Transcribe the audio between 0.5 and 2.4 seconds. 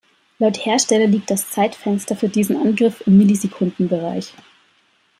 Hersteller liegt das Zeitfenster für